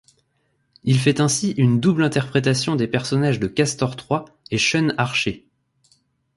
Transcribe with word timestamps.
Il 0.83 0.97
fait 0.97 1.19
ainsi 1.19 1.51
une 1.57 1.79
double 1.79 2.03
interprétation 2.03 2.75
des 2.75 2.87
personnages 2.87 3.39
de 3.39 3.45
Castor 3.45 3.95
Troy 3.95 4.25
et 4.49 4.57
Sean 4.57 4.91
Archer. 4.97 5.45